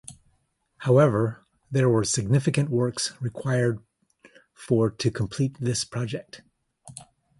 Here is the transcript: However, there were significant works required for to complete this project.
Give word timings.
However, 0.77 1.45
there 1.69 1.87
were 1.87 2.03
significant 2.03 2.71
works 2.71 3.11
required 3.21 3.81
for 4.51 4.89
to 4.89 5.11
complete 5.11 5.59
this 5.59 5.85
project. 5.85 6.41